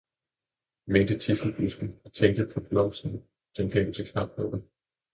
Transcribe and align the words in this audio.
mente 0.87 1.17
tidselbusken 1.19 1.99
og 2.05 2.13
tænkte 2.13 2.51
på 2.53 2.59
blomsten, 2.69 3.23
den 3.57 3.69
gav 3.71 3.93
til 3.93 4.07
knaphullet. 4.11 4.63